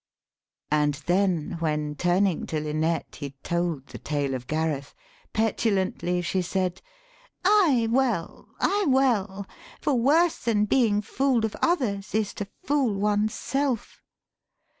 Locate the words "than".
10.39-10.65